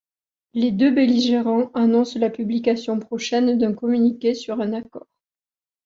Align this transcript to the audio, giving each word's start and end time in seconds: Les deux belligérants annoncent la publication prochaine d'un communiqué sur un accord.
Les 0.55 0.71
deux 0.71 0.89
belligérants 0.89 1.69
annoncent 1.75 2.17
la 2.17 2.31
publication 2.31 2.97
prochaine 2.99 3.59
d'un 3.59 3.75
communiqué 3.75 4.33
sur 4.33 4.59
un 4.59 4.73
accord. 4.73 5.05